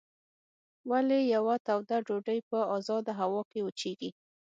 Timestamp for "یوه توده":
1.33-1.97